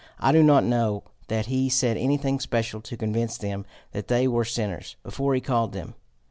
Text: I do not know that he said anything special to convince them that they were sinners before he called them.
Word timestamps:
I 0.19 0.31
do 0.31 0.41
not 0.41 0.63
know 0.63 1.03
that 1.27 1.45
he 1.45 1.69
said 1.69 1.95
anything 1.95 2.39
special 2.39 2.81
to 2.81 2.97
convince 2.97 3.37
them 3.37 3.67
that 3.91 4.07
they 4.07 4.27
were 4.27 4.45
sinners 4.45 4.95
before 5.03 5.35
he 5.35 5.41
called 5.41 5.73
them. 5.73 5.93